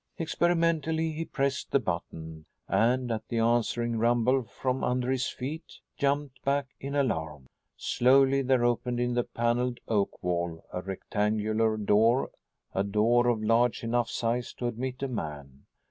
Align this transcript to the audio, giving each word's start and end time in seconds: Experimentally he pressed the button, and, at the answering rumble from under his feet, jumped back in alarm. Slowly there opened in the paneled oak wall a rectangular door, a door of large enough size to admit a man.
Experimentally 0.17 1.11
he 1.11 1.25
pressed 1.25 1.69
the 1.69 1.79
button, 1.79 2.47
and, 2.67 3.11
at 3.11 3.27
the 3.27 3.37
answering 3.37 3.99
rumble 3.99 4.41
from 4.41 4.83
under 4.83 5.11
his 5.11 5.27
feet, 5.27 5.77
jumped 5.95 6.43
back 6.43 6.69
in 6.79 6.95
alarm. 6.95 7.45
Slowly 7.77 8.41
there 8.41 8.65
opened 8.65 8.99
in 8.99 9.13
the 9.13 9.23
paneled 9.23 9.79
oak 9.87 10.23
wall 10.23 10.65
a 10.73 10.81
rectangular 10.81 11.77
door, 11.77 12.31
a 12.73 12.83
door 12.83 13.27
of 13.27 13.43
large 13.43 13.83
enough 13.83 14.09
size 14.09 14.53
to 14.53 14.65
admit 14.65 15.03
a 15.03 15.07
man. 15.07 15.67